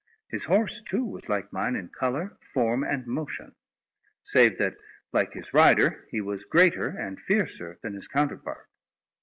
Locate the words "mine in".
1.53-1.89